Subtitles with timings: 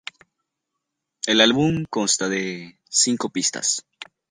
[1.27, 3.85] El álbum consta de cinco pistas.